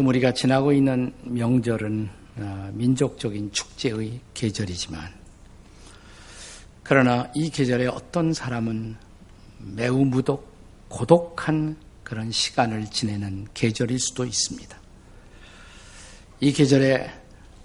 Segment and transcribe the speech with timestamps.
[0.00, 5.12] 지금 우리가 지나고 있는 명절은 어, 민족적인 축제의 계절이지만
[6.82, 8.96] 그러나 이 계절에 어떤 사람은
[9.58, 10.50] 매우 무독,
[10.88, 14.74] 고독한 그런 시간을 지내는 계절일 수도 있습니다.
[16.40, 17.12] 이 계절에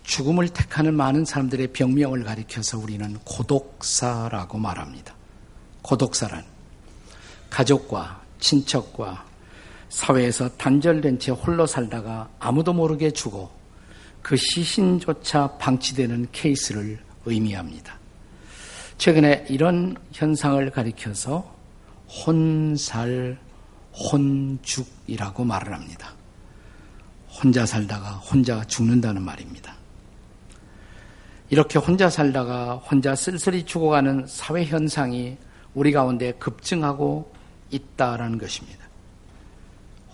[0.03, 5.15] 죽음을 택하는 많은 사람들의 병명을 가리켜서 우리는 고독사라고 말합니다.
[5.83, 6.43] 고독사란
[7.49, 9.25] 가족과 친척과
[9.89, 13.51] 사회에서 단절된 채 홀로 살다가 아무도 모르게 죽어
[14.21, 17.97] 그 시신조차 방치되는 케이스를 의미합니다.
[18.97, 21.53] 최근에 이런 현상을 가리켜서
[22.07, 23.37] 혼살,
[23.93, 26.13] 혼죽이라고 말을 합니다.
[27.29, 29.75] 혼자 살다가 혼자 죽는다는 말입니다.
[31.49, 35.37] 이렇게 혼자 살다가 혼자 쓸쓸히 죽어가는 사회 현상이
[35.73, 37.31] 우리 가운데 급증하고
[37.69, 38.84] 있다라는 것입니다.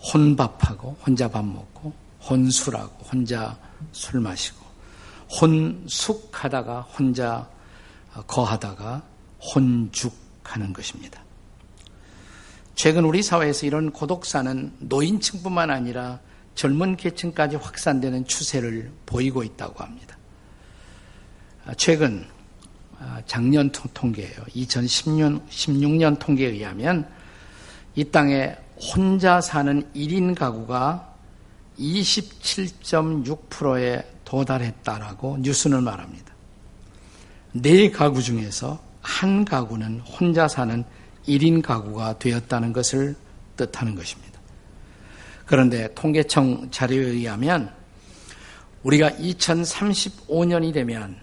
[0.01, 1.93] 혼밥하고 혼자 밥 먹고
[2.27, 3.57] 혼술하고 혼자
[3.91, 4.59] 술 마시고
[5.39, 7.49] 혼숙하다가 혼자
[8.27, 9.03] 거하다가
[9.39, 11.23] 혼죽하는 것입니다.
[12.75, 16.19] 최근 우리 사회에서 이런 고독사는 노인층뿐만 아니라
[16.55, 20.17] 젊은 계층까지 확산되는 추세를 보이고 있다고 합니다.
[21.77, 22.27] 최근
[23.25, 24.35] 작년 통계예요.
[24.49, 27.09] 2016년 16년 통계에 의하면
[27.95, 31.13] 이 땅에 혼자 사는 1인 가구가
[31.77, 36.33] 27.6%에 도달했다라고 뉴스는 말합니다.
[37.53, 40.83] 네 가구 중에서 한 가구는 혼자 사는
[41.27, 43.15] 1인 가구가 되었다는 것을
[43.55, 44.41] 뜻하는 것입니다.
[45.45, 47.71] 그런데 통계청 자료에 의하면
[48.83, 51.15] 우리가 2035년이 되면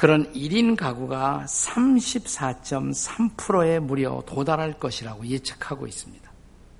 [0.00, 6.32] 그런 1인 가구가 34.3%에 무려 도달할 것이라고 예측하고 있습니다.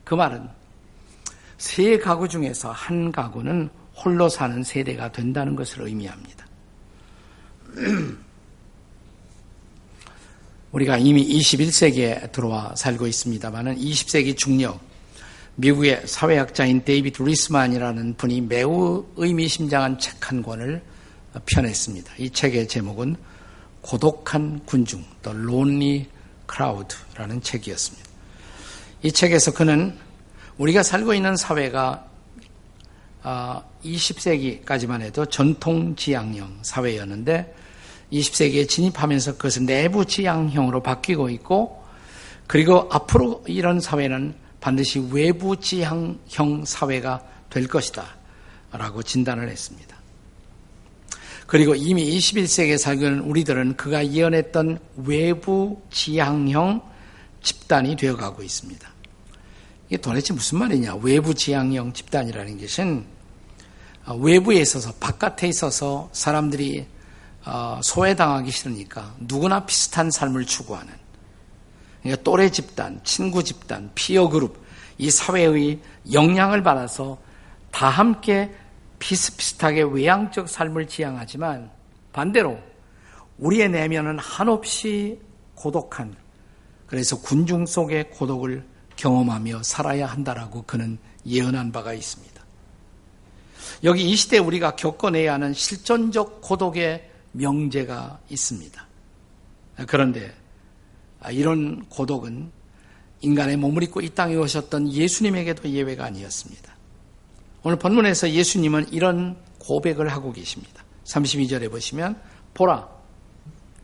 [0.05, 0.49] 그 말은
[1.59, 6.47] 세 가구 중에서 한 가구는 홀로 사는 세대가 된다는 것을 의미합니다.
[10.73, 14.81] 우리가 이미 21세기에 들어와 살고 있습니다만은 20세기 중력
[15.57, 20.81] 미국의 사회학자인 데이비드 리스만이라는 분이 매우 의미심장한 책 한 권을
[21.47, 22.15] 펴냈습니다.
[22.19, 23.17] 이 책의 제목은
[23.81, 26.07] 고독한 군중, The Lonely
[26.53, 28.09] Crowd라는 책이었습니다.
[29.03, 29.97] 이 책에서 그는
[30.59, 32.07] 우리가 살고 있는 사회가
[33.23, 37.55] 20세기까지만 아, 해도 전통 지향형 사회였는데
[38.13, 41.83] 20세기에 진입하면서 그것은 내부 지향형으로 바뀌고 있고
[42.47, 48.05] 그리고 앞으로 이런 사회는 반드시 외부 지향형 사회가 될 것이다
[48.73, 50.00] 라고 진단을 했습니다.
[51.51, 56.81] 그리고 이미 21세기에 살고 있는 우리들은 그가 예언했던 외부 지향형
[57.43, 58.89] 집단이 되어가고 있습니다.
[59.89, 60.95] 이게 도대체 무슨 말이냐?
[61.03, 63.05] 외부 지향형 집단이라는 것은
[64.07, 66.87] 어, 외부에 있어서 바깥에 있어서 사람들이
[67.45, 70.95] 어, 소외당하기 싫으니까 누구나 비슷한 삶을 추구하는
[72.03, 74.65] 그러니까 또래 집단, 친구 집단, 피어 그룹
[74.99, 75.81] 이 사회의
[76.13, 77.19] 영향을 받아서
[77.73, 78.55] 다 함께
[79.01, 81.71] 비슷비슷하게 외향적 삶을 지향하지만
[82.13, 82.59] 반대로
[83.39, 85.21] 우리의 내면은 한없이
[85.57, 86.15] 고독한
[86.87, 88.65] 그래서 군중 속의 고독을
[88.97, 92.41] 경험하며 살아야 한다라고 그는 예언한 바가 있습니다.
[93.85, 98.87] 여기 이 시대 우리가 겪어내야 하는 실존적 고독의 명제가 있습니다.
[99.87, 100.35] 그런데
[101.31, 102.51] 이런 고독은
[103.23, 106.70] 인간의 몸을 입고 이 땅에 오셨던 예수님에게도 예외가 아니었습니다.
[107.63, 110.83] 오늘 본문에서 예수님은 이런 고백을 하고 계십니다.
[111.05, 112.21] 32절에 보시면
[112.55, 112.89] 보라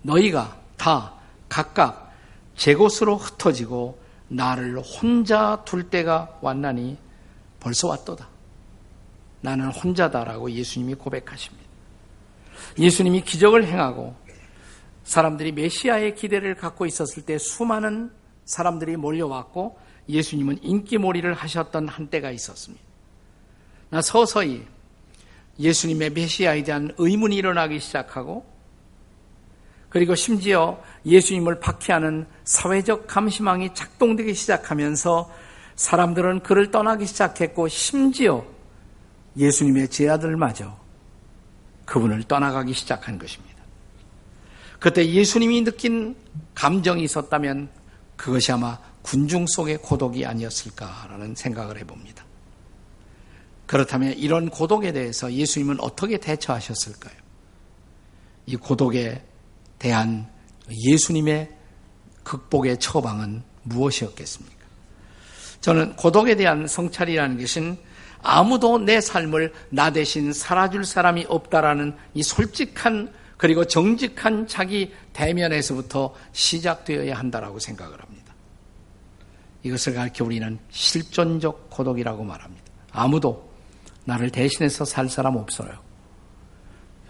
[0.03, 1.15] 너희가 다
[1.49, 2.13] 각각
[2.57, 6.97] 제 곳으로 흩어지고 나를 혼자 둘 때가 왔나니
[7.61, 8.29] 벌써 왔도다.
[9.43, 11.67] 나는 혼자다라고 예수님이 고백하십니다.
[12.79, 14.17] 예수님이 기적을 행하고
[15.05, 18.11] 사람들이 메시아의 기대를 갖고 있었을 때 수많은
[18.45, 19.79] 사람들이 몰려왔고
[20.09, 22.86] 예수님은 인기몰이를 하셨던 한때가 있었습니다.
[23.91, 24.67] 나 서서히
[25.59, 28.45] 예수님의 메시아에 대한 의문이 일어나기 시작하고
[29.89, 35.31] 그리고 심지어 예수님을 박해하는 사회적 감시망이 작동되기 시작하면서
[35.77, 38.45] 사람들은 그를 떠나기 시작했고 심지어
[39.39, 40.77] 예수님의 제아들마저
[41.87, 43.57] 그분을 떠나가기 시작한 것입니다.
[44.79, 46.17] 그때 예수님이 느낀
[46.55, 47.71] 감정이 있었다면
[48.17, 52.26] 그것이 아마 군중 속의 고독이 아니었을까라는 생각을 해봅니다.
[53.67, 57.15] 그렇다면 이런 고독에 대해서 예수님은 어떻게 대처하셨을까요?
[58.47, 59.25] 이 고독에
[59.79, 60.29] 대한
[60.71, 61.51] 예수님의
[62.23, 64.57] 극복의 처방은 무엇이었겠습니까?
[65.61, 67.77] 저는 고독에 대한 성찰이라는 것은
[68.23, 77.17] 아무도 내 삶을 나 대신 살아줄 사람이 없다라는 이 솔직한 그리고 정직한 자기 대면에서부터 시작되어야
[77.19, 78.35] 한다라고 생각을 합니다.
[79.63, 82.65] 이것을 가르쳐 우리는 실존적 고독이라고 말합니다.
[82.93, 83.46] 아무도
[84.07, 85.71] 나를 대신해서 살 사람 없어요.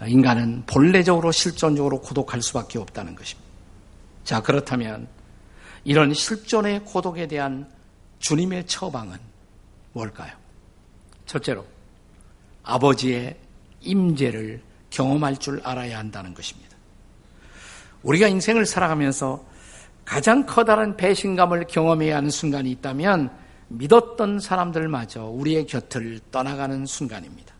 [0.07, 3.49] 인간은 본래적으로 실존적으로 고독할 수밖에 없다는 것입니다.
[4.25, 5.07] 자, 그렇다면
[5.85, 7.71] 이런 실존의 고독에 대한
[8.19, 9.19] 주님의 처방은
[9.93, 10.33] 뭘까요?
[11.27, 11.65] 첫째로
[12.63, 13.37] 아버지의
[13.83, 16.77] 임재를 경험할 줄 알아야 한다는 것입니다.
[18.03, 19.45] 우리가 인생을 살아가면서
[20.05, 23.31] 가장 커다란 배신감을 경험해야 하는 순간이 있다면
[23.69, 27.55] 믿었던 사람들마저 우리의 곁을 떠나가는 순간입니다.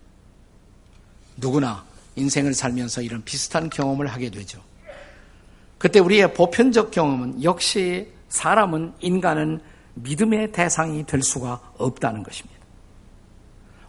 [1.37, 1.85] 누구나
[2.17, 4.61] 인생을 살면서 이런 비슷한 경험을 하게 되죠.
[5.79, 9.61] 그때 우리의 보편적 경험은 역시 사람은 인간은
[9.95, 12.57] 믿음의 대상이 될 수가 없다는 것입니다.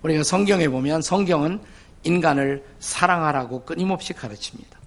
[0.01, 1.59] 우리가 성경에 보면 성경은
[2.03, 4.77] 인간을 사랑하라고 끊임없이 가르칩니다.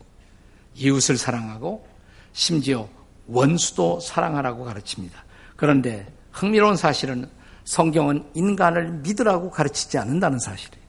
[0.75, 1.87] 이웃을 사랑하고
[2.33, 2.89] 심지어
[3.27, 5.25] 원수도 사랑하라고 가르칩니다.
[5.57, 7.29] 그런데 흥미로운 사실은
[7.65, 10.81] 성경은 인간을 믿으라고 가르치지 않는다는 사실이에요.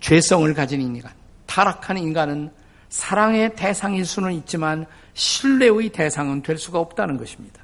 [0.00, 1.12] 죄성을 가진 인간,
[1.46, 2.50] 타락한 인간은
[2.88, 7.62] 사랑의 대상일 수는 있지만 신뢰의 대상은 될 수가 없다는 것입니다.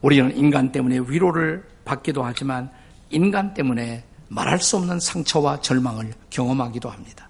[0.00, 2.70] 우리는 인간 때문에 위로를 받기도 하지만
[3.10, 7.28] 인간 때문에 말할 수 없는 상처와 절망을 경험하기도 합니다.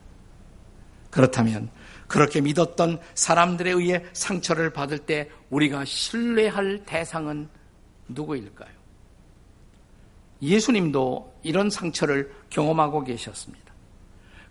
[1.11, 1.69] 그렇다면
[2.07, 7.49] 그렇게 믿었던 사람들에 의해 상처를 받을 때 우리가 신뢰할 대상은
[8.09, 8.71] 누구일까요?
[10.43, 13.73] 예수님도 이런 상처를 경험하고 계셨습니다.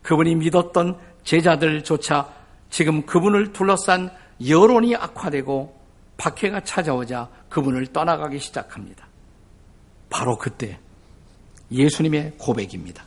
[0.02, 2.34] 그분이 믿었던 제자들조차
[2.70, 4.12] 지금 그분을 둘러싼
[4.46, 5.82] 여론이 악화되고
[6.18, 9.08] 박해가 찾아오자 그분을 떠나가기 시작합니다.
[10.10, 10.80] 바로 그때
[11.72, 13.06] 예수님의 고백입니다.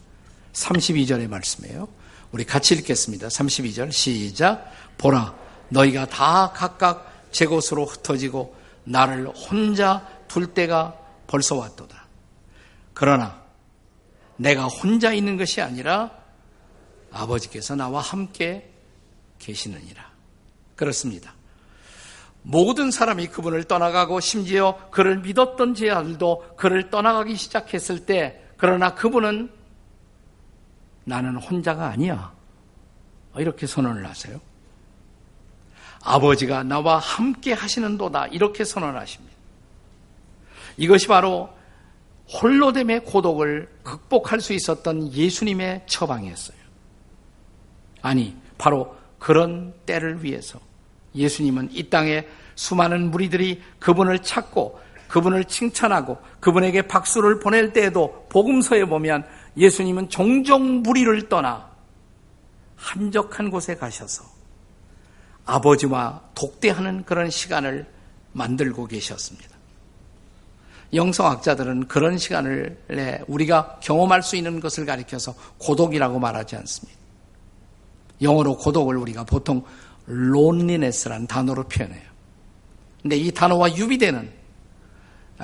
[0.52, 1.88] 32절의 말씀이에요.
[2.32, 3.28] 우리 같이 읽겠습니다.
[3.28, 4.70] 32절 시작.
[4.98, 5.34] 보라
[5.68, 10.96] 너희가 다 각각 제 곳으로 흩어지고 나를 혼자 둘 때가
[11.26, 12.06] 벌써 왔도다.
[12.94, 13.42] 그러나
[14.36, 16.10] 내가 혼자 있는 것이 아니라
[17.10, 18.70] 아버지께서 나와 함께
[19.38, 20.10] 계시느니라.
[20.76, 21.34] 그렇습니다.
[22.42, 29.50] 모든 사람이 그분을 떠나가고 심지어 그를 믿었던 제 아들도 그를 떠나가기 시작했을 때 그러나 그분은
[31.06, 32.32] 나는 혼자가 아니야.
[33.36, 34.40] 이렇게 선언을 하세요.
[36.02, 38.26] 아버지가 나와 함께 하시는도다.
[38.28, 39.34] 이렇게 선언하십니다.
[40.76, 41.48] 이것이 바로
[42.42, 46.58] 홀로됨의 고독을 극복할 수 있었던 예수님의 처방이었어요.
[48.02, 50.58] 아니, 바로 그런 때를 위해서
[51.14, 52.26] 예수님은 이 땅에
[52.56, 59.24] 수많은 무리들이 그분을 찾고 그분을 칭찬하고 그분에게 박수를 보낼 때에도 복음서에 보면
[59.56, 61.70] 예수님은 종종 무리를 떠나
[62.76, 64.24] 한적한 곳에 가셔서
[65.44, 67.86] 아버지와 독대하는 그런 시간을
[68.32, 69.56] 만들고 계셨습니다.
[70.92, 76.98] 영성학자들은 그런 시간을 우리가 경험할 수 있는 것을 가리켜서 고독이라고 말하지 않습니다.
[78.22, 79.64] 영어로 고독을 우리가 보통
[80.08, 82.06] loneliness라는 단어로 표현해요.
[83.02, 84.32] 근데 이 단어와 유비되는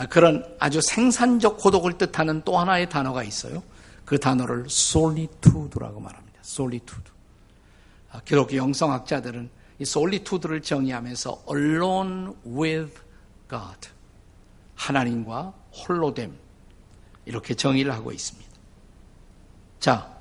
[0.09, 3.62] 그런 아주 생산적 고독을 뜻하는 또 하나의 단어가 있어요.
[4.04, 6.40] 그 단어를 solitude라고 말합니다.
[6.44, 7.12] solitude.
[8.11, 13.00] 아, 기독교 영성학자들은 이 solitude를 정의하면서 alone with
[13.49, 13.88] God.
[14.75, 16.37] 하나님과 홀로됨.
[17.25, 18.50] 이렇게 정의를 하고 있습니다.
[19.78, 20.12] 자,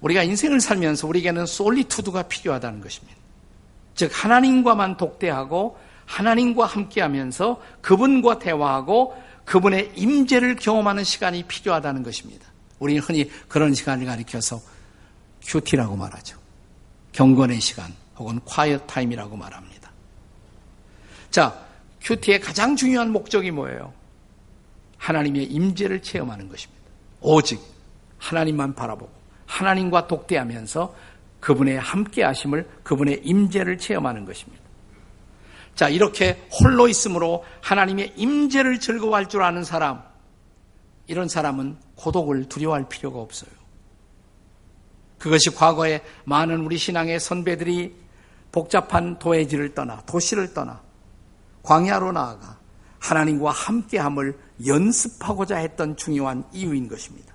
[0.00, 3.18] 우리가 인생을 살면서 우리에게는 솔리투드가 필요하다는 것입니다.
[3.94, 12.46] 즉 하나님과만 독대하고 하나님과 함께하면서 그분과 대화하고 그분의 임재를 경험하는 시간이 필요하다는 것입니다.
[12.78, 14.60] 우리는 흔히 그런 시간을 가리켜서
[15.42, 16.38] 큐티라고 말하죠.
[17.12, 19.90] 경건의 시간 혹은 quiet time이라고 말합니다.
[21.30, 21.66] 자,
[22.02, 23.92] 큐티의 가장 중요한 목적이 뭐예요?
[24.98, 26.82] 하나님의 임재를 체험하는 것입니다.
[27.20, 27.60] 오직
[28.18, 29.10] 하나님만 바라보고
[29.46, 30.94] 하나님과 독대하면서
[31.40, 34.62] 그분의 함께 하심을 그분의 임재를 체험하는 것입니다.
[35.74, 40.02] 자, 이렇게 홀로 있으므로 하나님의 임재를 즐거워할 줄 아는 사람
[41.08, 43.50] 이런 사람은 고독을 두려워할 필요가 없어요.
[45.18, 47.96] 그것이 과거에 많은 우리 신앙의 선배들이
[48.52, 50.80] 복잡한 도해지를 떠나 도시를 떠나
[51.62, 52.58] 광야로 나아가
[53.00, 57.34] 하나님과 함께함을 연습하고자 했던 중요한 이유인 것입니다.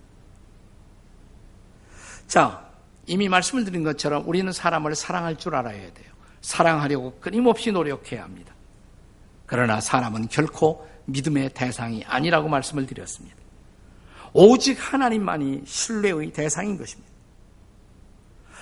[2.28, 2.66] 자,
[3.06, 6.14] 이미 말씀을 드린 것처럼 우리는 사람을 사랑할 줄 알아야 돼요.
[6.42, 8.54] 사랑하려고 끊임없이 노력해야 합니다.
[9.46, 13.43] 그러나 사람은 결코 믿음의 대상이 아니라고 말씀을 드렸습니다.
[14.34, 17.12] 오직 하나님만이 신뢰의 대상인 것입니다.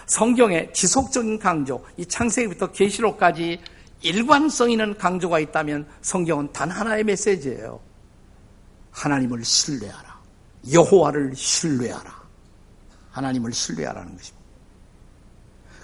[0.05, 3.61] 성경에 지속적인 강조, 이 창세기부터 계시록까지
[4.01, 7.79] 일관성 있는 강조가 있다면 성경은 단 하나의 메시지예요.
[8.91, 10.19] 하나님을 신뢰하라.
[10.73, 12.21] 여호와를 신뢰하라.
[13.11, 14.41] 하나님을 신뢰하라는 것입니다.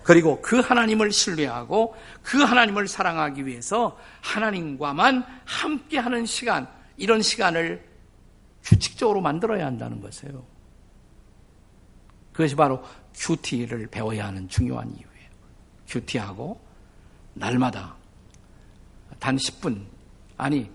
[0.03, 6.67] 그리고 그 하나님을 신뢰하고 그 하나님을 사랑하기 위해서 하나님과만 함께하는 시간,
[6.97, 7.86] 이런 시간을
[8.67, 10.43] 규칙적으로 만들어야 한다는 것이에요.
[12.33, 12.83] 그것이 바로
[13.15, 15.29] 큐티를 배워야 하는 중요한 이유예요.
[15.87, 16.59] 큐티하고
[17.33, 17.95] 날마다
[19.19, 19.85] 단 10분,
[20.35, 20.69] 아니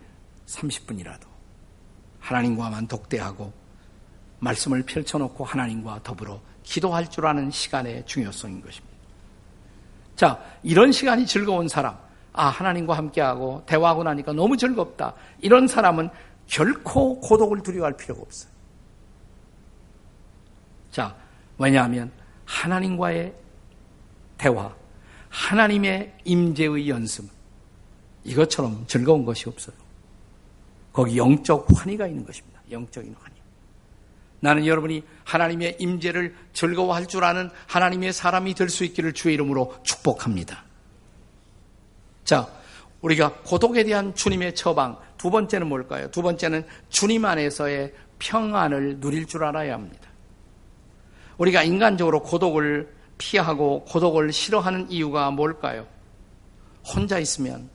[0.46, 1.26] 30분이라도
[2.18, 3.52] 하나님과만 독대하고
[4.40, 8.96] 말씀을 펼쳐놓고 하나님과 더불어 기도할 줄 아는 시간의 중요성인 것입니다.
[10.16, 11.96] 자, 이런 시간이 즐거운 사람,
[12.32, 15.14] 아, 하나님과 함께하고 대화하고 나니까 너무 즐겁다.
[15.40, 16.08] 이런 사람은
[16.52, 18.52] 결코 고독을 두려워할 필요가 없어요.
[20.90, 21.16] 자,
[21.56, 22.12] 왜냐하면
[22.44, 23.34] 하나님과의
[24.36, 24.74] 대화,
[25.30, 27.30] 하나님의 임재의 연습,
[28.24, 29.74] 이것처럼 즐거운 것이 없어요.
[30.92, 32.60] 거기 영적 환희가 있는 것입니다.
[32.70, 33.34] 영적인 환희.
[34.40, 40.64] 나는 여러분이 하나님의 임재를 즐거워할 줄 아는 하나님의 사람이 될 수 있기를 주의 이름으로 축복합니다.
[42.24, 42.46] 자,
[43.02, 46.10] 우리가 고독에 대한 주님의 처방 두 번째는 뭘까요?
[46.10, 50.08] 두 번째는 주님 안에서의 평안을 누릴 줄 알아야 합니다.
[51.38, 55.86] 우리가 인간적으로 고독을 피하고 고독을 싫어하는 이유가 뭘까요?
[56.84, 57.68] 혼자 있으면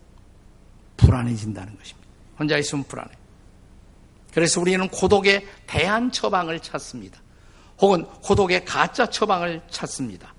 [0.95, 2.07] 불안해진다는 것입니다.
[2.39, 3.11] 혼자 있으면 불안해.
[4.33, 7.19] 그래서 우리는 고독의 대안 처방을 찾습니다.
[7.79, 10.33] 혹은 고독의 가짜 처방을 찾습니다.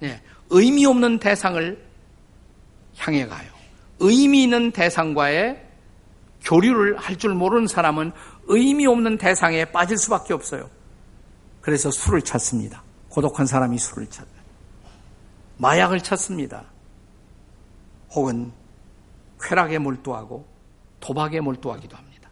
[0.00, 1.84] 네, 의미 없는 대상을
[2.98, 3.55] 향해 가요.
[3.98, 5.62] 의미 있는 대상과의
[6.44, 8.12] 교류를 할 줄 모르는 사람은
[8.48, 10.68] 의미 없는 대상에 빠질 수밖에 없어요.
[11.60, 12.82] 그래서 술을 찾습니다.
[13.08, 14.36] 고독한 사람이 술을 찾아요.
[15.58, 16.64] 마약을 찾습니다.
[18.12, 18.52] 혹은
[19.40, 20.46] 쾌락에 몰두하고
[21.00, 22.30] 도박에 몰두하기도 합니다.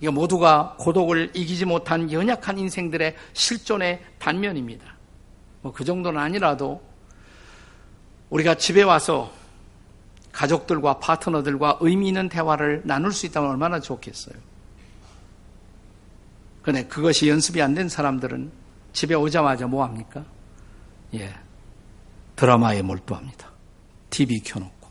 [0.00, 4.96] 이게 모두가 고독을 이기지 못한 연약한 인생들의 실존의 단면입니다.
[5.62, 6.80] 뭐 그 정도는 아니라도
[8.30, 9.30] 우리가 집에 와서
[10.38, 14.36] 가족들과 파트너들과 의미 있는 대화를 나눌 수 있다면 얼마나 좋겠어요.
[16.62, 18.52] 그런데 그것이 연습이 안 된 사람들은
[18.92, 20.24] 집에 오자마자 뭐 합니까?
[21.14, 21.34] 예.
[22.36, 23.50] 드라마에 몰두합니다.
[24.10, 24.88] TV 켜놓고.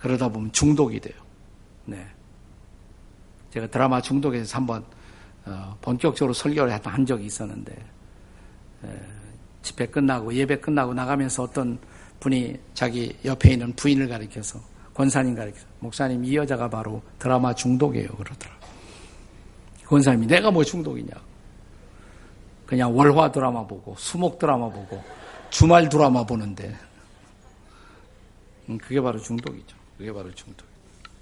[0.00, 1.14] 그러다 보면 중독이 돼요.
[1.84, 2.06] 네.
[3.52, 4.82] 제가 드라마 중독에서 한번
[5.44, 7.72] 어, 본격적으로 설교를 한 적이 있었는데
[8.84, 9.00] 에,
[9.60, 11.78] 집회 끝나고 예배 끝나고 나가면서 어떤
[12.20, 14.60] 분이 자기 옆에 있는 부인을 가리켜서
[14.94, 18.56] 권사님 가리켜서 목사님 이 여자가 바로 드라마 중독이에요 그러더라.
[19.86, 21.12] 권사님이 내가 뭐 중독이냐?
[22.66, 25.02] 그냥 월화 드라마 보고 수목 드라마 보고
[25.50, 26.76] 주말 드라마 보는데
[28.68, 29.76] 음, 그게 바로 중독이죠.
[29.96, 30.66] 그게 바로 중독.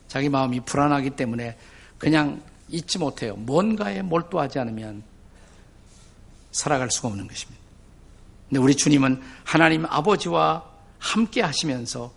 [0.08, 1.56] 자기 마음이 불안하기 때문에
[1.98, 3.34] 그냥 잊지 못해요.
[3.36, 5.02] 뭔가에 몰두하지 않으면
[6.50, 7.60] 살아갈 수가 없는 것입니다.
[8.48, 10.73] 근데 우리 주님은 하나님 아버지와
[11.04, 12.10] 함께 하시면서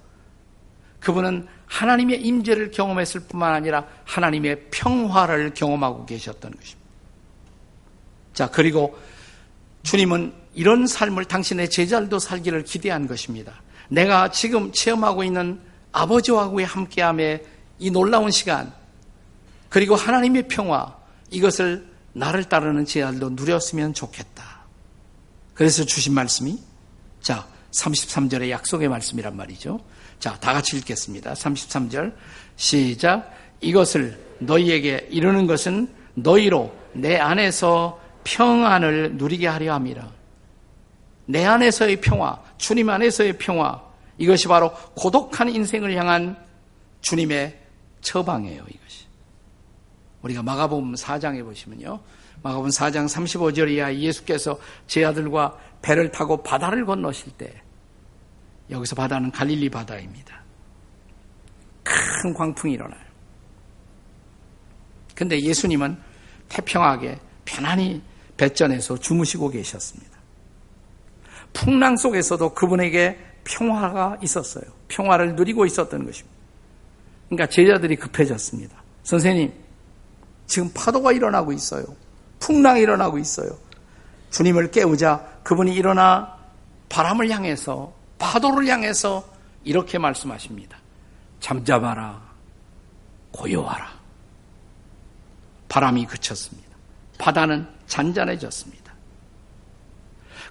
[1.01, 6.87] 그분은 하나님의 임재를 경험했을 뿐만 아니라 하나님의 평화를 경험하고 계셨던 것입니다.
[8.33, 8.97] 자, 그리고
[9.83, 13.61] 주님은 이런 삶을 당신의 제자들도 살기를 기대한 것입니다.
[13.89, 15.59] 내가 지금 체험하고 있는
[15.91, 17.45] 아버지와의 함께함의
[17.79, 18.73] 이 놀라운 시간,
[19.69, 20.95] 그리고 하나님의 평화,
[21.29, 24.61] 이것을 나를 따르는 제자들도 누렸으면 좋겠다.
[25.53, 26.57] 그래서 주신 말씀이,
[27.21, 29.79] 자, 33절의 약속의 말씀이란 말이죠.
[30.19, 31.33] 자, 다 같이 읽겠습니다.
[31.33, 32.13] 33절.
[32.55, 33.31] 시작.
[33.61, 40.11] 이것을 너희에게 이루는 것은 너희로 내 안에서 평안을 누리게 하려 함이라.
[41.25, 43.81] 내 안에서의 평화, 주님 안에서의 평화,
[44.17, 46.37] 이것이 바로 고독한 인생을 향한
[47.01, 47.59] 주님의
[48.01, 49.05] 처방이에요, 이것이.
[50.21, 51.99] 우리가 마가복음 4장에 보시면요.
[52.41, 57.61] 마가복음 4장 35절 이하 예수께서 제 아들과 배를 타고 바다를 건너실 때
[58.69, 60.41] 여기서 바다는 갈릴리 바다입니다.
[61.83, 62.99] 큰 광풍이 일어나요.
[65.15, 65.97] 근데 예수님은
[66.49, 68.01] 태평하게 편안히
[68.35, 70.17] 배전에서 주무시고 계셨습니다.
[71.53, 74.65] 풍랑 속에서도 그분에게 평화가 있었어요.
[74.89, 76.37] 평화를 누리고 있었던 것입니다.
[77.29, 78.83] 그러니까 제자들이 급해졌습니다.
[79.03, 79.53] 선생님,
[80.45, 81.85] 지금 파도가 일어나고 있어요.
[82.39, 83.49] 풍랑이 일어나고 있어요.
[84.29, 86.37] 주님을 깨우자 그분이 일어나
[86.89, 89.27] 바람을 향해서 파도를 향해서
[89.63, 90.77] 이렇게 말씀하십니다.
[91.39, 92.21] 잠잠하라.
[93.31, 93.97] 고요하라.
[95.69, 96.67] 바람이 그쳤습니다.
[97.17, 98.93] 바다는 잔잔해졌습니다.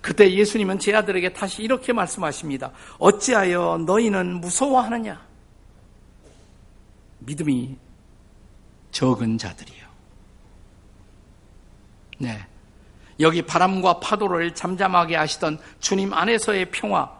[0.00, 2.70] 그때 예수님은 제 아들에게 다시 이렇게 말씀하십니다.
[2.98, 5.20] 어찌하여 너희는 무서워하느냐?
[7.20, 7.76] 믿음이
[8.92, 9.86] 적은 자들이요.
[12.18, 12.46] 네.
[13.18, 17.10] 여기 바람과 파도를 잠잠하게 하시던 주님 안에서의 평화,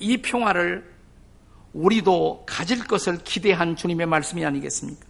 [0.00, 0.90] 이 평화를
[1.72, 5.06] 우리도 가질 것을 기대한 주님의 말씀이 아니겠습니까?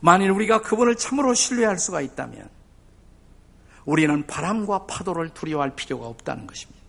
[0.00, 2.48] 만일 우리가 그분을 참으로 신뢰할 수가 있다면
[3.84, 6.80] 우리는 바람과 파도를 두려워할 필요가 없다는 것입니다.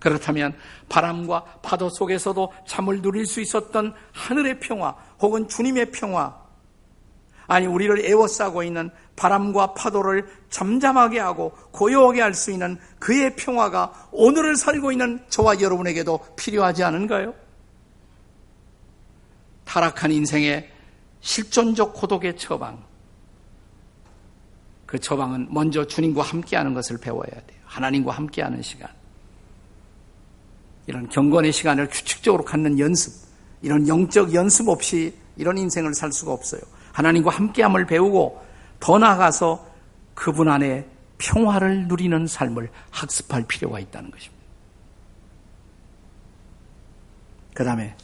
[0.00, 0.56] 그렇다면
[0.88, 6.41] 바람과 파도 속에서도 잠을 누릴 수 있었던 하늘의 평화 혹은 주님의 평화
[7.46, 14.56] 아니 우리를 애워싸고 있는 바람과 파도를 잠잠하게 하고 고요하게 할 수 있는 그의 평화가 오늘을
[14.56, 17.34] 살고 있는 저와 여러분에게도 필요하지 않은가요?
[19.64, 20.70] 타락한 인생의
[21.20, 22.84] 실존적 고독의 처방.
[24.86, 27.60] 그 처방은 먼저 주님과 함께하는 것을 배워야 돼요.
[27.64, 28.90] 하나님과 함께하는 시간.
[30.86, 33.12] 이런 경건의 시간을 규칙적으로 갖는 연습,
[33.62, 36.60] 이런 영적 연습 없이 이런 인생을 살 수가 없어요.
[36.92, 38.42] 하나님과 함께함을 배우고
[38.80, 39.66] 더 나아가서
[40.14, 40.86] 그분 안에
[41.18, 44.42] 평화를 누리는 삶을 학습할 필요가 있다는 것입니다.
[47.54, 47.94] 그 다음에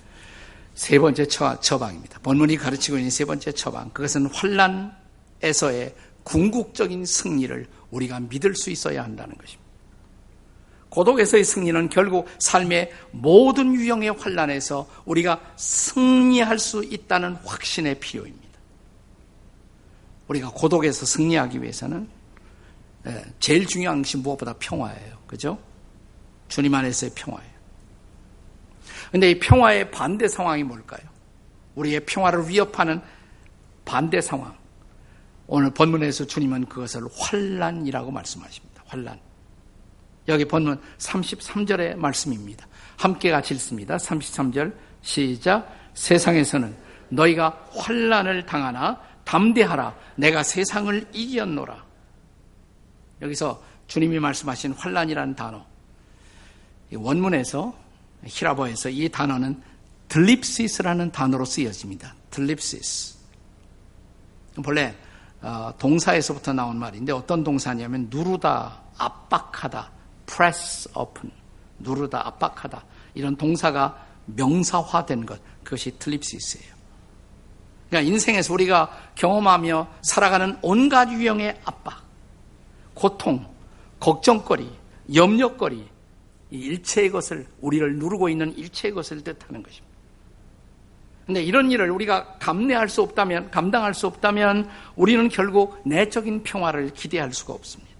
[0.74, 2.20] 세 번째 처방입니다.
[2.20, 3.90] 본문이 가르치고 있는 세 번째 처방.
[3.90, 9.68] 그것은 환란에서의 궁극적인 승리를 우리가 믿을 수 있어야 한다는 것입니다.
[10.90, 18.47] 고독에서의 승리는 결국 삶의 모든 유형의 환란에서 우리가 승리할 수 있다는 확신의 필요입니다.
[20.28, 22.08] 우리가 고독에서 승리하기 위해서는
[23.06, 25.18] 예, 제일 중요한 것이 무엇보다 평화예요.
[25.26, 25.58] 그죠?
[26.48, 27.58] 주님 안에서의 평화예요.
[29.10, 31.00] 근데 이 평화의 반대 상황이 뭘까요?
[31.74, 33.00] 우리의 평화를 위협하는
[33.84, 34.54] 반대 상황.
[35.46, 38.82] 오늘 본문에서 주님은 그것을 환란이라고 말씀하십니다.
[38.86, 39.18] 환란.
[40.26, 42.66] 여기 본문 33절의 말씀입니다.
[42.98, 43.96] 함께 같이 읽습니다.
[43.96, 45.74] 33절 시작.
[45.94, 46.76] 세상에서는
[47.08, 49.94] 너희가 환란을 당하나 담대하라.
[50.16, 51.84] 내가 세상을 이겼노라.
[53.20, 55.66] 여기서 주님이 말씀하신 환란이라는 단어.
[56.94, 57.76] 원문에서
[58.24, 59.62] 히라보에서 이 단어는
[60.08, 62.14] 들립시스라는 단어로 쓰여집니다.
[62.30, 63.18] 들립시스.
[64.64, 64.96] 본래
[65.42, 69.90] 어, 동사에서부터 나온 말인데 어떤 동사냐면 누르다, 압박하다,
[70.26, 71.30] press open,
[71.78, 72.82] 누르다, 압박하다
[73.14, 76.77] 이런 동사가 명사화된 것 그것이 틀립시스예요.
[77.88, 82.02] 그러니까 인생에서 우리가 경험하며 살아가는 온갖 유형의 압박,
[82.94, 83.46] 고통,
[84.00, 84.70] 걱정거리,
[85.14, 85.88] 염려거리,
[86.50, 89.88] 일체의 것을 우리를 누르고 있는 일체의 것을 뜻하는 것입니다.
[91.26, 97.34] 근데 이런 일을 우리가 감내할 수 없다면, 감당할 수 없다면 우리는 결국 내적인 평화를 기대할
[97.34, 97.92] 수가 없습니다.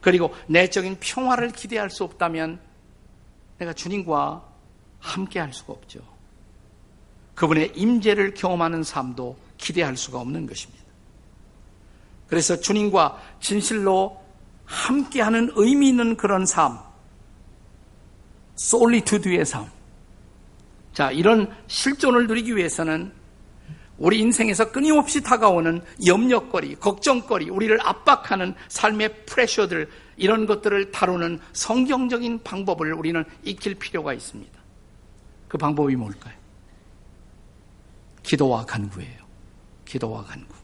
[0.00, 2.60] 그리고 내적인 평화를 기대할 수 없다면
[3.58, 4.42] 내가 주님과
[5.00, 6.11] 함께 할 수가 없죠.
[7.42, 10.84] 그분의 임재를 경험하는 삶도 기대할 수가 없는 것입니다.
[12.28, 14.22] 그래서 주님과 진실로
[14.64, 16.78] 함께하는 의미 있는 그런 삶,
[18.54, 19.66] 솔리투드의 삶.
[20.92, 23.10] 자, 이런 실존을 누리기 위해서는
[23.98, 32.92] 우리 인생에서 끊임없이 다가오는 염려거리, 걱정거리, 우리를 압박하는 삶의 프레셔들, 이런 것들을 다루는 성경적인 방법을
[32.92, 34.52] 우리는 익힐 필요가 있습니다.
[35.48, 36.41] 그 방법이 뭘까요?
[38.22, 39.22] 기도와 간구예요.
[39.84, 40.54] 기도와 간구.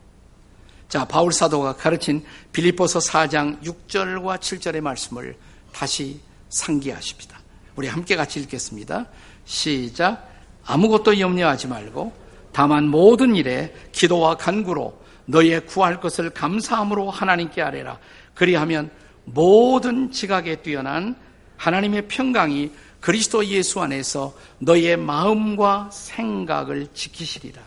[0.88, 5.36] 자, 바울 사도가 가르친 빌립보서 4장 6절과 7절의 말씀을
[5.72, 7.38] 다시 상기하십니다.
[7.76, 9.06] 우리 함께 같이 읽겠습니다.
[9.44, 10.28] 시작.
[10.64, 12.12] 아무것도 염려하지 말고
[12.52, 17.98] 다만 모든 일에 기도와 간구로 너희의 구할 것을 감사함으로 하나님께 아뢰라.
[18.34, 18.90] 그리하면
[19.24, 21.14] 모든 지각에 뛰어난
[21.58, 27.62] 하나님의 평강이 그리스도 예수 안에서 너희의 마음과 생각을 지키시리라.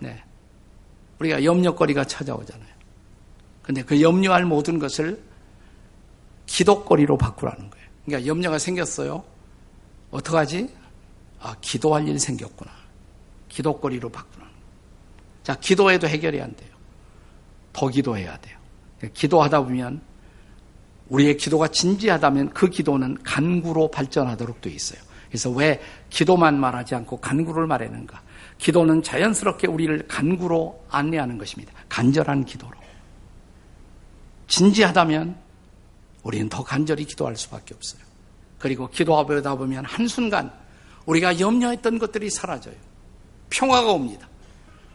[0.00, 0.22] 네.
[1.18, 2.76] 우리가 염려거리가 찾아오잖아요.
[3.62, 5.22] 근데 그 염려할 모든 것을
[6.44, 7.86] 기도거리로 바꾸라는 거예요.
[8.04, 9.24] 그러니까 염려가 생겼어요.
[10.10, 10.72] 어떡하지?
[11.40, 12.70] 아, 기도할 일이 생겼구나.
[13.48, 14.46] 기도거리로 바꾸는.
[15.42, 16.70] 자, 기도해도 해결이 안 돼요.
[17.72, 18.58] 더 기도해야 돼요.
[19.12, 20.00] 기도하다 보면
[21.08, 25.00] 우리의 기도가 진지하다면 그 기도는 간구로 발전하도록 되어 있어요.
[25.28, 28.22] 그래서 왜 기도만 말하지 않고 간구를 말하는가?
[28.58, 31.72] 기도는 자연스럽게 우리를 간구로 안내하는 것입니다.
[31.88, 32.72] 간절한 기도로.
[34.48, 35.36] 진지하다면
[36.22, 38.00] 우리는 더 간절히 기도할 수밖에 없어요.
[38.58, 40.50] 그리고 기도하다 보면 한순간
[41.04, 42.74] 우리가 염려했던 것들이 사라져요.
[43.50, 44.28] 평화가 옵니다.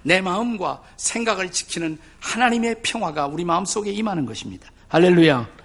[0.04, 4.70] 내 마음과 생각을 지키는 하나님의 평화가 우리 마음속에 임하는 것입니다.
[4.88, 5.61] 할렐루야.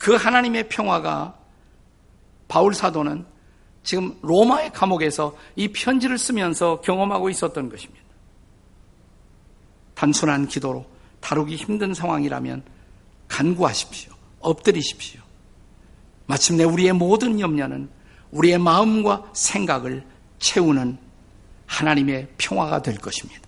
[0.00, 1.34] 그 하나님의 평화가
[2.48, 3.26] 바울 사도는
[3.82, 8.02] 지금 로마의 감옥에서 이 편지를 쓰면서 경험하고 있었던 것입니다.
[9.94, 10.86] 단순한 기도로
[11.20, 12.62] 다루기 힘든 상황이라면
[13.28, 14.14] 간구하십시오.
[14.40, 15.20] 엎드리십시오.
[16.24, 17.90] 마침내 우리의 모든 염려는
[18.30, 20.02] 우리의 마음과 생각을
[20.38, 20.96] 채우는
[21.66, 23.42] 하나님의 평화가 될 것입니다.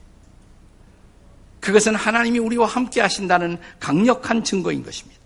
[1.61, 5.22] 그것은 하나님이 우리와 함께 하신다는 강력한 증거인 것입니다.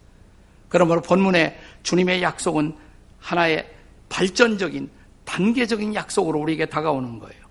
[0.68, 2.76] 그러므로 본문의 주님의 약속은
[3.20, 3.68] 하나의
[4.08, 4.90] 발전적인
[5.24, 7.42] 단계적인 약속으로 우리에게 다가오는 거예요.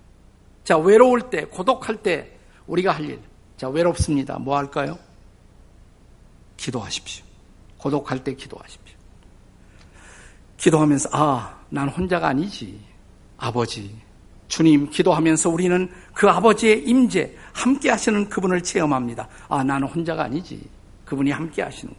[0.64, 2.32] 자, 외로울 때, 고독할 때
[2.68, 3.20] 우리가 할 일.
[3.58, 4.40] 자, 외롭습니다.
[4.40, 4.98] 뭐 할까요?
[6.58, 7.24] 기도하십시오.
[7.78, 8.96] 고독할 때 기도하십시오.
[10.58, 12.80] 기도하면서, 아, 난 혼자가 아니지.
[13.38, 13.96] 아버지.
[14.48, 19.28] 주님, 기도하면서 우리는 그 아버지의 임재, 함께 하시는 그분을 체험합니다.
[19.50, 20.62] 아, 나는 혼자가 아니지.
[21.04, 21.94] 그분이 함께 하시는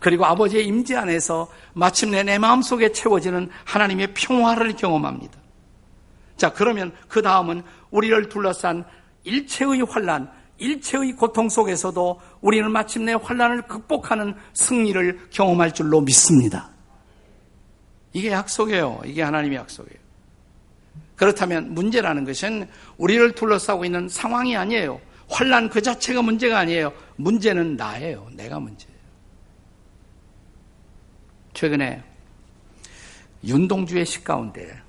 [0.00, 5.38] 그리고 아버지의 임재 안에서 마침내 내 마음속에 채워지는 하나님의 평화를 경험합니다.
[6.36, 8.84] 자, 그러면 그 다음은 우리를 둘러싼
[9.24, 16.70] 일체의 환란, 일체의 고통 속에서도 우리는 마침내 환란을 극복하는 승리를 경험할 줄로 믿습니다.
[18.12, 19.02] 이게 약속이에요.
[19.04, 20.04] 이게 하나님의 약속이에요.
[21.16, 25.00] 그렇다면 문제라는 것은 우리를 둘러싸고 있는 상황이 아니에요.
[25.28, 26.92] 환란 그 자체가 문제가 아니에요.
[27.16, 28.28] 문제는 나예요.
[28.32, 28.86] 내가 문제.
[31.54, 32.02] 최근에
[33.44, 34.82] 윤동주의 시 가운데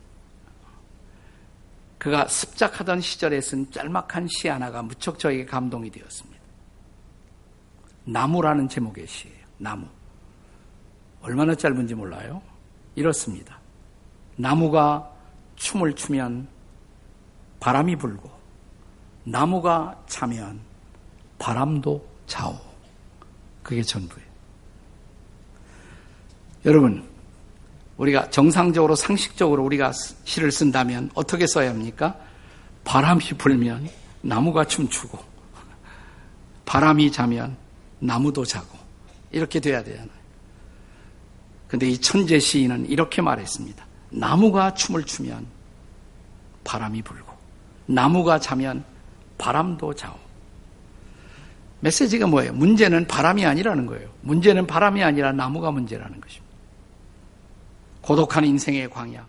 [1.98, 6.40] 그가 습작하던 시절에 쓴 짤막한 시 하나가 무척 저에게 감동이 되었습니다.
[8.06, 9.46] 나무라는 제목의 시예요.
[9.58, 9.88] 나무.
[11.22, 12.42] 얼마나 짧은지 몰라요?
[12.96, 13.60] 이렇습니다.
[14.36, 15.12] 나무가
[15.56, 16.48] 춤을 추면
[17.60, 18.30] 바람이 불고
[19.24, 20.60] 나무가 차면
[21.40, 22.56] 바람도 자오.
[23.64, 24.25] 그게 전부예요.
[26.66, 27.04] 여러분,
[27.98, 29.92] 우리가 정상적으로 상식적으로 우리가
[30.24, 32.16] 시를 쓴다면 어떻게 써야 합니까?
[32.84, 33.88] 바람이 불면
[34.22, 35.18] 나무가 춤추고
[36.66, 37.56] 바람이 자면
[38.00, 38.78] 나무도 자고
[39.32, 40.10] 이렇게 돼야 되잖아요.
[41.68, 43.86] 근데 이 천재 시인은 이렇게 말했습니다.
[44.10, 45.46] 나무가 춤을 추면
[46.64, 47.32] 바람이 불고
[47.86, 48.84] 나무가 자면
[49.38, 50.16] 바람도 자오.
[51.82, 52.54] 메시지가 뭐예요?
[52.54, 54.10] 문제는 바람이 아니라는 거예요.
[54.22, 56.45] 문제는 바람이 아니라 나무가 문제라는 것입니다.
[58.06, 59.28] 고독한 인생의 광야.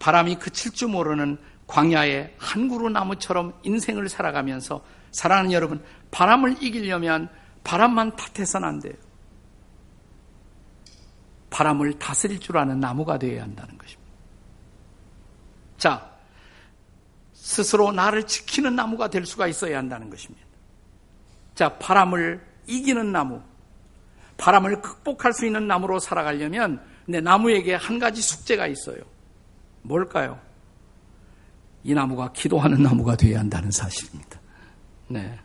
[0.00, 7.28] 바람이 그칠 줄 모르는 광야의 한 그루 나무처럼 인생을 살아가면서 사랑하는 여러분, 바람을 이기려면
[7.62, 8.94] 바람만 탓해서는 안 돼요.
[11.50, 14.12] 바람을 다스릴 줄 아는 나무가 되어야 한다는 것입니다.
[15.78, 16.10] 자,
[17.32, 20.44] 스스로 나를 지키는 나무가 될 수가 있어야 한다는 것입니다.
[21.54, 23.40] 자, 바람을 이기는 나무,
[24.36, 28.98] 바람을 극복할 수 있는 나무로 살아가려면 근데 나무에게 한 가지 숙제가 있어요.
[29.82, 30.38] 뭘까요?
[31.84, 34.40] 이 나무가 기도하는 나무가 되어야 한다는 사실입니다.
[35.06, 35.38] 네.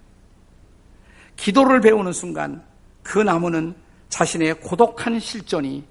[1.35, 2.63] 기도를 배우는 순간
[3.03, 3.75] 그 나무는
[4.09, 5.83] 자신의 고독한 실존이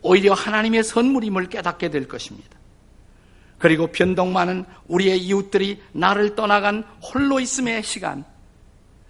[0.00, 2.56] 오히려 하나님의 선물임을 깨닫게 될 것입니다.
[3.58, 8.24] 그리고 변동 많은 우리의 이웃들이 나를 떠나간 홀로 있음의 시간,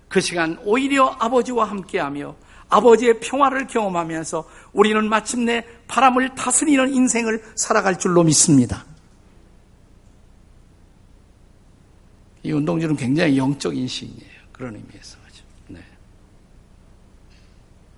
[0.08, 2.34] 그 시간 오히려 아버지와 함께하며
[2.68, 8.84] 아버지의 평화를 경험하면서 우리는 마침내 바람을 다스리는 인생을 살아갈 줄로 믿습니다.
[12.42, 14.40] 이 운동주는 굉장히 영적인 시인이에요.
[14.52, 15.18] 그런 의미에서.
[15.68, 15.80] 네.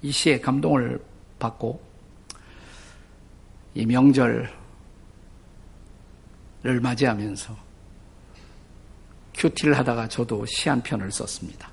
[0.03, 1.03] 이 시에 감동을
[1.39, 1.81] 받고
[3.75, 4.51] 이 명절을
[6.63, 7.57] 맞이하면서
[9.35, 11.71] 큐티를 하다가 저도 시 한 편을 썼습니다.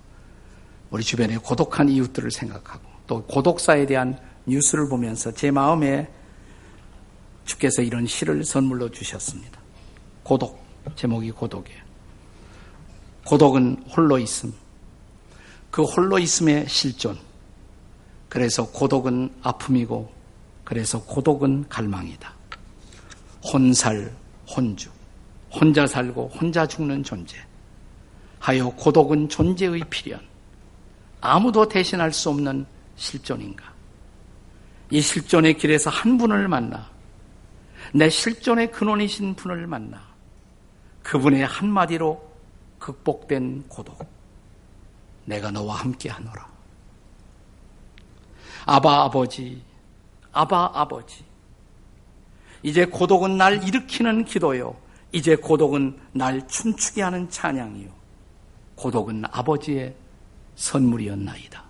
[0.96, 6.10] 우리 주변의 고독한 이웃들을 생각하고 또 고독사에 대한 뉴스를 보면서 제 마음에
[7.44, 9.60] 주께서 이런 시를 선물로 주셨습니다.
[10.24, 10.64] 고독.
[10.96, 11.82] 제목이 고독이에요.
[13.26, 14.54] 고독은 홀로 있음.
[15.70, 17.20] 그 홀로 있음의 실존.
[18.30, 20.10] 그래서 고독은 아픔이고,
[20.64, 22.34] 그래서 고독은 갈망이다.
[23.44, 24.16] 혼살,
[24.48, 24.90] 혼주.
[25.52, 27.36] 혼자 살고 혼자 죽는 존재.
[28.40, 30.35] 하여 고독은 존재의 필연.
[31.34, 33.74] 아무도 대신할 수 없는 실존인가?
[34.92, 36.90] 이 실존의 길에서 한 분을 만나
[37.94, 40.02] 내 실존의 근원이신 분을 만나
[41.04, 42.20] 그분의 한마디로
[42.80, 44.08] 극복된 고독.
[45.26, 46.48] 내가 너와 함께 하노라.
[48.66, 49.62] 아바 아버지,
[50.32, 51.24] 아바 아버지.
[52.64, 54.76] 이제 고독은 날 일으키는 기도요.
[55.12, 57.90] 이제 고독은 날 춤추게 하는 찬양이요.
[58.76, 59.96] 고독은 아버지의
[60.56, 61.63] 선물이었나이다.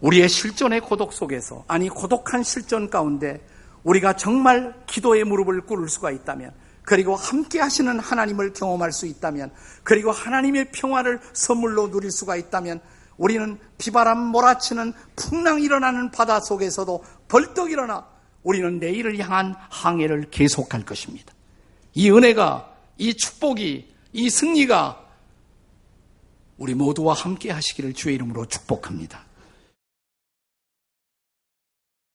[0.00, 3.44] 우리의 실존의 고독 속에서, 아니, 고독한 실존 가운데
[3.82, 9.50] 우리가 정말 기도의 무릎을 꿇을 수가 있다면, 그리고 함께 하시는 하나님을 경험할 수 있다면,
[9.82, 12.80] 그리고 하나님의 평화를 선물로 누릴 수가 있다면,
[13.16, 18.06] 우리는 비바람 몰아치는 풍랑 일어나는 바다 속에서도 벌떡 일어나
[18.44, 21.34] 우리는 내일을 향한 항해를 계속할 것입니다.
[21.94, 25.07] 이 은혜가, 이 축복이, 이 승리가
[26.58, 29.27] 우리 모두와 함께 하시기를 주의 이름으로 축복합니다.